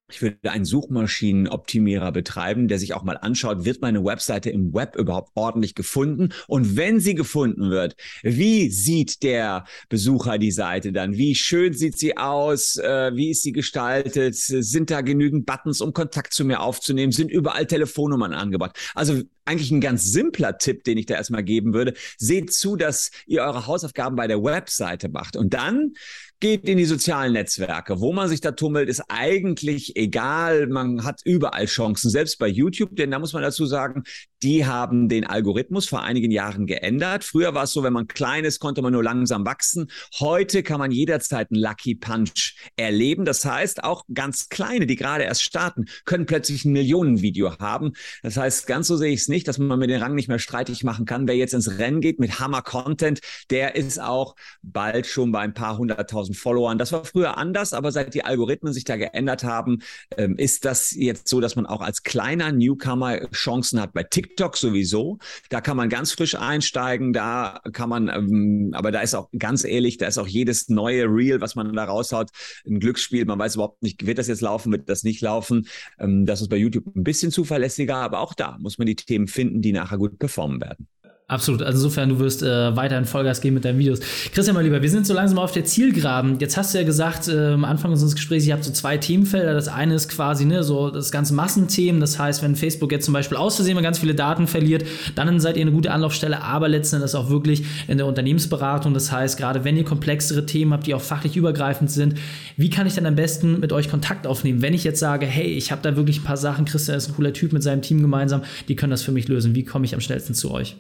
Ich 0.10 0.22
würde 0.22 0.52
einen 0.52 0.64
Suchmaschinenoptimierer 0.64 2.14
betreiben, 2.14 2.70
der 2.70 2.80
sich 2.80 2.94
auch 2.94 3.04
mal 3.04 3.18
anschaut, 3.18 3.66
wird 3.66 3.82
meine 3.82 4.06
Webseite 4.06 4.50
im 4.50 4.74
Web 4.74 4.96
überhaupt 4.96 5.32
ordentlich 5.36 5.76
gefunden? 5.76 6.30
Und 6.48 6.78
wenn 6.78 7.02
sie 7.02 7.14
gefunden 7.14 7.72
wird, 7.72 7.98
wie 8.24 8.70
sieht 8.70 9.22
der 9.22 9.66
Besucher 9.90 10.38
die 10.38 10.52
Seite 10.52 10.94
dann? 10.94 11.18
Wie 11.18 11.36
schön 11.36 11.74
sieht 11.74 11.98
sie 11.98 12.16
aus? 12.18 12.78
Äh, 12.78 13.16
wie 13.16 13.32
ist 13.32 13.44
sie 13.44 13.52
gestaltet? 13.52 14.36
Sind 14.38 14.92
da 14.92 15.02
genügend 15.02 15.46
Buttons, 15.46 15.82
um 15.82 15.92
Kontakt 15.92 16.32
zu 16.32 16.46
mir 16.46 16.62
aufzunehmen? 16.62 17.12
Sind 17.12 17.30
überall 17.30 17.66
Telefonnummern 17.66 18.34
angebracht? 18.34 18.78
Also 18.96 19.24
eigentlich 19.44 19.72
ein 19.72 19.82
ganz 19.82 20.12
simpler 20.12 20.58
Tipp, 20.58 20.84
den 20.84 20.98
ich 20.98 21.06
da 21.06 21.16
erstmal 21.16 21.44
geben 21.44 21.74
würde. 21.74 21.94
Seht 22.18 22.54
zu, 22.54 22.76
dass 22.76 23.12
ihr 23.26 23.42
eure 23.42 23.66
Hausaufgaben 23.68 24.16
bei 24.16 24.28
der 24.28 24.44
Webseite 24.44 25.10
macht. 25.10 25.36
Und 25.36 25.54
dann 25.54 25.94
geht 26.40 26.70
in 26.70 26.78
die 26.78 26.86
sozialen 26.86 27.34
Netzwerke. 27.34 28.00
Wo 28.00 28.14
man 28.14 28.30
sich 28.30 28.42
da 28.42 28.52
tummelt, 28.52 28.90
ist 28.90 29.04
eigentlich 29.08 29.96
egal. 29.96 30.68
Man 30.68 31.04
hat 31.04 31.22
überall 31.26 31.66
Chancen, 31.66 32.10
selbst 32.10 32.38
bei 32.38 32.48
YouTube, 32.48 32.96
denn 32.96 33.12
da 33.12 33.20
muss 33.20 33.34
man 33.34 33.44
dazu 33.44 33.66
sagen, 33.66 34.04
die 34.44 34.66
haben 34.66 35.10
den 35.10 35.26
Algorithmus 35.26 35.88
vor 35.88 36.04
einigen 36.04 36.32
Jahren 36.32 36.68
geändert. 36.68 37.24
Früher 37.24 37.54
war 37.54 37.64
es 37.64 37.72
so, 37.72 37.84
wenn 37.84 37.94
man 37.94 38.08
klein 38.08 38.46
ist, 38.46 38.60
konnte 38.60 38.82
man 38.82 38.94
nur 38.94 39.04
langsam 39.04 39.46
wachsen. 39.46 39.90
Heute 40.20 40.64
kann 40.64 40.80
man 40.80 40.92
jederzeit 40.92 41.52
einen 41.52 41.62
Lucky 41.62 41.96
Punch 41.96 42.56
erleben. 42.76 43.26
Das 43.26 43.46
heißt, 43.46 43.84
auch 43.84 44.04
ganz 44.14 44.50
kleine, 44.50 44.86
die 44.86 44.96
gerade 44.96 45.24
erst 45.24 45.44
starten, 45.44 45.86
können 46.06 46.26
plötzlich 46.26 46.66
ein 46.66 46.72
Millionenvideo 46.74 47.58
haben. 47.60 47.94
Das 48.22 48.38
heißt, 48.38 48.68
ganz 48.68 48.88
so 48.88 48.98
sehe 48.98 49.14
ich 49.14 49.22
es 49.22 49.28
nicht, 49.28 49.48
dass 49.48 49.58
man 49.58 49.80
mit 49.80 49.90
den 49.90 50.02
Rang 50.02 50.16
nicht 50.16 50.28
mehr 50.28 50.40
streitig 50.40 50.84
machen 50.84 51.06
kann. 51.06 51.28
Wer 51.28 51.36
jetzt 51.36 51.54
ins 51.54 51.80
Rennen 51.80 52.02
geht 52.02 52.20
mit 52.20 52.40
Hammer 52.40 52.62
Content, 52.62 53.22
der 53.50 53.76
ist 53.76 54.00
auch 54.00 54.36
bald 54.62 55.08
schon 55.08 55.32
bei 55.32 55.40
ein 55.40 55.54
paar 55.54 55.78
hunderttausend 55.78 56.18
100.000 56.18 56.36
Followern. 56.36 56.78
Das 56.78 56.92
war 56.92 57.06
früher 57.06 57.38
anders, 57.38 57.74
aber 57.74 57.92
seit 57.92 58.14
die 58.14 58.24
Algorithmen 58.24 58.74
sich 58.74 58.84
da 58.84 58.98
geändert 58.98 59.44
haben, 59.44 59.80
ähm, 60.18 60.36
ist 60.38 60.66
das 60.66 60.92
jetzt 60.92 61.28
so, 61.28 61.42
dass 61.42 61.56
man 61.56 61.66
auch 61.66 61.82
als 61.82 62.04
kleiner 62.04 62.52
Newcomer 62.52 63.30
Chancen 63.32 63.82
hat 63.82 63.94
bei 63.94 64.04
TikTok 64.04 64.27
sowieso. 64.56 65.18
Da 65.50 65.62
kann 65.62 65.78
man 65.78 65.90
ganz 65.90 66.12
frisch 66.12 66.36
einsteigen, 66.36 67.14
da 67.14 67.62
kann 67.74 67.90
man, 67.90 68.10
ähm, 68.10 68.72
aber 68.74 68.92
da 68.92 69.02
ist 69.02 69.16
auch 69.16 69.30
ganz 69.38 69.64
ehrlich, 69.64 69.98
da 69.98 70.08
ist 70.08 70.18
auch 70.18 70.28
jedes 70.28 70.70
neue 70.70 71.06
Reel, 71.06 71.42
was 71.42 71.56
man 71.56 71.74
da 71.74 71.86
raushaut, 71.86 72.30
ein 72.66 72.80
Glücksspiel. 72.80 73.26
Man 73.26 73.40
weiß 73.40 73.56
überhaupt 73.56 73.84
nicht, 73.84 74.06
wird 74.06 74.18
das 74.18 74.28
jetzt 74.28 74.42
laufen, 74.42 74.72
wird 74.72 74.90
das 74.90 75.04
nicht 75.04 75.22
laufen. 75.22 75.68
Ähm, 76.00 76.26
das 76.26 76.42
ist 76.42 76.50
bei 76.50 76.58
YouTube 76.58 76.96
ein 76.96 77.04
bisschen 77.04 77.32
zuverlässiger, 77.32 77.98
aber 77.98 78.20
auch 78.20 78.34
da 78.34 78.58
muss 78.60 78.78
man 78.78 78.88
die 78.88 78.96
Themen 78.96 79.28
finden, 79.28 79.62
die 79.62 79.72
nachher 79.72 79.98
gut 79.98 80.20
performen 80.20 80.62
werden. 80.62 80.88
Absolut. 81.30 81.62
Also 81.62 81.80
insofern, 81.80 82.08
du 82.08 82.20
wirst 82.20 82.42
äh, 82.42 82.74
weiterhin 82.78 83.04
Vollgas 83.04 83.42
geben 83.42 83.56
mit 83.56 83.66
deinen 83.66 83.78
Videos. 83.78 84.00
Christian, 84.32 84.56
mein 84.56 84.64
Lieber, 84.64 84.82
wir 84.82 84.90
sind 84.90 85.06
so 85.06 85.14
langsam 85.14 85.40
auf 85.40 85.52
der 85.52 85.66
Zielgeraden. 85.66 86.40
Jetzt 86.40 86.56
hast 86.56 86.74
du 86.74 86.78
ja 86.78 86.86
gesagt, 86.86 87.28
äh, 87.28 87.52
am 87.52 87.66
Anfang 87.66 87.92
unseres 87.92 88.16
Gesprächs, 88.16 88.46
ihr 88.46 88.54
habt 88.54 88.64
so 88.64 88.72
zwei 88.72 88.96
Themenfelder. 88.98 89.54
Das 89.54 89.68
eine 89.68 89.96
ist 89.96 90.08
quasi 90.08 90.46
ne, 90.46 90.64
so 90.64 90.90
das 90.90 91.12
ganze 91.12 91.34
Massenthemen. 91.34 92.00
Das 92.00 92.18
heißt, 92.18 92.44
wenn 92.44 92.56
Facebook 92.56 92.94
jetzt 92.94 93.04
zum 93.04 93.14
Beispiel 93.14 93.38
aus 93.38 93.58
Versehen 93.58 93.76
mal 93.76 93.82
ganz 93.82 94.00
viele 94.00 94.16
Daten 94.16 94.48
verliert, 94.48 94.86
dann 95.16 95.38
seid 95.42 95.58
ihr 95.58 95.64
eine 95.64 95.74
gute 95.74 95.92
Anlaufstelle, 95.92 96.42
aber 96.42 96.70
letzten 96.70 96.96
Endes 96.96 97.14
auch 97.14 97.30
wirklich 97.30 97.66
in 97.90 97.98
der 97.98 98.08
Unternehmensberatung. 98.08 98.94
Das 98.94 99.12
heißt, 99.12 99.38
gerade 99.38 99.66
wenn 99.66 99.76
ihr 99.76 99.84
komplexere 99.84 100.46
Themen 100.46 100.72
habt, 100.72 100.88
die 100.88 100.94
auch 100.94 101.02
fachlich 101.02 101.36
übergreifend 101.36 101.92
sind, 101.92 102.16
wie 102.56 102.70
kann 102.70 102.88
ich 102.88 102.94
dann 102.96 103.06
am 103.06 103.16
besten 103.16 103.60
mit 103.60 103.74
euch 103.74 103.90
Kontakt 103.90 104.28
aufnehmen? 104.28 104.62
Wenn 104.62 104.74
ich 104.74 104.86
jetzt 104.86 105.02
sage, 105.02 105.26
hey, 105.26 105.48
ich 105.48 105.74
habe 105.74 105.82
da 105.82 105.98
wirklich 105.98 106.22
ein 106.22 106.24
paar 106.24 106.38
Sachen, 106.38 106.64
Christian 106.64 106.98
ist 106.98 107.10
ein 107.10 107.16
cooler 107.16 107.34
Typ 107.34 107.52
mit 107.52 107.64
seinem 107.64 107.82
Team 107.82 108.02
gemeinsam, 108.02 108.44
die 108.70 108.78
können 108.78 108.92
das 108.92 109.04
für 109.04 109.12
mich 109.12 109.28
lösen. 109.28 109.56
Wie 109.56 109.66
komme 109.66 109.84
ich 109.84 109.94
am 109.94 110.00
schnellsten 110.00 110.34
zu 110.34 110.52
euch? 110.52 110.78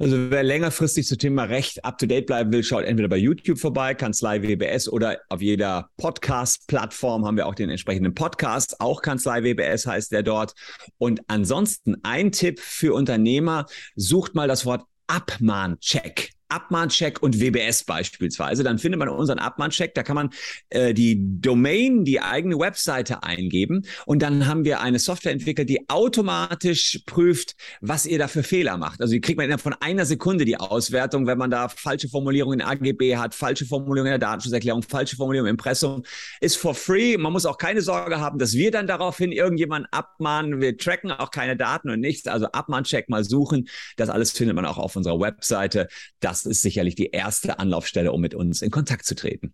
Also 0.00 0.30
wer 0.30 0.42
längerfristig 0.42 1.06
zum 1.06 1.18
Thema 1.18 1.44
Recht 1.44 1.84
up-to-date 1.84 2.24
bleiben 2.24 2.50
will, 2.54 2.64
schaut 2.64 2.84
entweder 2.84 3.10
bei 3.10 3.18
YouTube 3.18 3.58
vorbei, 3.58 3.92
Kanzlei 3.94 4.40
WBS 4.40 4.88
oder 4.88 5.18
auf 5.28 5.42
jeder 5.42 5.90
Podcast-Plattform 5.98 7.26
haben 7.26 7.36
wir 7.36 7.46
auch 7.46 7.54
den 7.54 7.68
entsprechenden 7.68 8.14
Podcast. 8.14 8.80
Auch 8.80 9.02
Kanzlei 9.02 9.44
WBS 9.44 9.86
heißt 9.86 10.10
der 10.10 10.22
dort. 10.22 10.54
Und 10.96 11.20
ansonsten 11.26 11.96
ein 12.02 12.32
Tipp 12.32 12.60
für 12.60 12.94
Unternehmer, 12.94 13.66
sucht 13.94 14.34
mal 14.34 14.48
das 14.48 14.64
Wort 14.64 14.86
Abmahncheck. 15.06 16.30
Abmahncheck 16.50 17.22
und 17.22 17.40
WBS 17.40 17.84
beispielsweise, 17.84 18.62
dann 18.62 18.78
findet 18.78 18.98
man 18.98 19.08
unseren 19.08 19.38
Abmahncheck. 19.38 19.94
Da 19.94 20.02
kann 20.02 20.16
man 20.16 20.30
äh, 20.70 20.94
die 20.94 21.18
Domain, 21.40 22.04
die 22.04 22.20
eigene 22.20 22.58
Webseite 22.58 23.22
eingeben 23.22 23.86
und 24.06 24.22
dann 24.22 24.46
haben 24.46 24.64
wir 24.64 24.80
eine 24.80 24.98
Software 24.98 25.32
entwickelt, 25.32 25.68
die 25.68 25.88
automatisch 25.88 27.00
prüft, 27.06 27.56
was 27.80 28.06
ihr 28.06 28.18
da 28.18 28.28
für 28.28 28.42
Fehler 28.42 28.76
macht. 28.76 29.00
Also 29.00 29.12
die 29.12 29.20
kriegt 29.20 29.36
man 29.36 29.44
innerhalb 29.44 29.62
von 29.62 29.74
einer 29.80 30.06
Sekunde 30.06 30.44
die 30.44 30.56
Auswertung, 30.56 31.26
wenn 31.26 31.38
man 31.38 31.50
da 31.50 31.68
falsche 31.68 32.08
Formulierungen 32.08 32.60
in 32.60 32.66
AGB 32.66 33.16
hat, 33.16 33.34
falsche 33.34 33.66
Formulierungen 33.66 34.12
in 34.12 34.20
der 34.20 34.28
Datenschutzerklärung, 34.28 34.82
falsche 34.82 35.16
Formulierungen 35.16 35.50
im 35.50 35.54
Impressum. 35.54 36.02
Ist 36.40 36.56
for 36.56 36.74
free. 36.74 37.16
Man 37.16 37.32
muss 37.32 37.46
auch 37.46 37.58
keine 37.58 37.82
Sorge 37.82 38.20
haben, 38.20 38.38
dass 38.38 38.54
wir 38.54 38.70
dann 38.70 38.86
daraufhin 38.86 39.32
irgendjemanden 39.32 39.90
abmahnen. 39.92 40.60
Wir 40.60 40.76
tracken 40.76 41.10
auch 41.12 41.30
keine 41.30 41.56
Daten 41.56 41.90
und 41.90 42.00
nichts. 42.00 42.26
Also 42.26 42.46
Abmahncheck 42.46 43.08
mal 43.08 43.24
suchen. 43.24 43.68
Das 43.96 44.08
alles 44.08 44.32
findet 44.32 44.56
man 44.56 44.64
auch 44.64 44.78
auf 44.78 44.96
unserer 44.96 45.20
Webseite. 45.20 45.88
Das 46.20 46.39
das 46.42 46.50
ist 46.50 46.62
sicherlich 46.62 46.94
die 46.94 47.10
erste 47.10 47.58
Anlaufstelle, 47.58 48.12
um 48.12 48.20
mit 48.20 48.34
uns 48.34 48.62
in 48.62 48.70
Kontakt 48.70 49.04
zu 49.04 49.14
treten. 49.14 49.52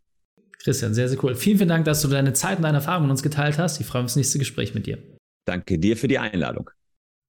Christian, 0.58 0.94
sehr, 0.94 1.08
sehr 1.08 1.22
cool. 1.22 1.34
Vielen, 1.34 1.58
vielen 1.58 1.68
Dank, 1.68 1.84
dass 1.84 2.02
du 2.02 2.08
deine 2.08 2.32
Zeit 2.32 2.58
und 2.58 2.64
deine 2.64 2.78
Erfahrungen 2.78 3.06
mit 3.06 3.12
uns 3.12 3.22
geteilt 3.22 3.58
hast. 3.58 3.80
Ich 3.80 3.86
freue 3.86 4.02
mich 4.02 4.06
auf 4.06 4.12
das 4.12 4.16
nächste 4.16 4.38
Gespräch 4.38 4.74
mit 4.74 4.86
dir. 4.86 4.98
Danke 5.46 5.78
dir 5.78 5.96
für 5.96 6.08
die 6.08 6.18
Einladung. 6.18 6.70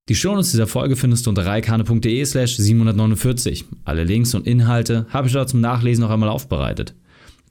Die 0.10 0.16
Shownotes 0.16 0.52
dieser 0.52 0.68
Folge 0.68 0.96
findest 0.96 1.26
du 1.26 1.30
unter 1.30 1.46
reikane.de 1.46 2.26
slash 2.26 2.58
749. 2.58 3.66
Alle 3.84 4.06
Links 4.06 4.34
und 4.34 4.48
Inhalte 4.48 5.06
habe 5.10 5.28
ich 5.28 5.34
dort 5.34 5.50
zum 5.50 5.60
Nachlesen 5.60 6.04
noch 6.04 6.10
einmal 6.10 6.30
aufbereitet. 6.30 6.96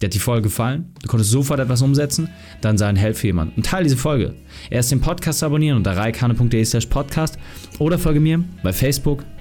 Dir 0.00 0.06
hat 0.06 0.14
die 0.14 0.18
Folge 0.18 0.42
gefallen? 0.42 0.92
Du 1.02 1.08
konntest 1.08 1.30
sofort 1.30 1.60
etwas 1.60 1.82
umsetzen? 1.82 2.28
Dann 2.62 2.78
sei 2.78 2.86
ein 2.86 2.96
Held 2.96 3.16
für 3.16 3.28
jemanden 3.28 3.54
und 3.56 3.66
teile 3.66 3.84
diese 3.84 3.96
Folge. 3.96 4.34
Erst 4.70 4.90
den 4.90 5.00
Podcast 5.00 5.42
abonnieren 5.42 5.76
unter 5.76 5.96
reikane.de 5.96 6.64
slash 6.64 6.86
podcast 6.86 7.38
oder 7.78 7.98
folge 7.98 8.20
mir 8.20 8.42
bei 8.62 8.72
Facebook, 8.72 9.24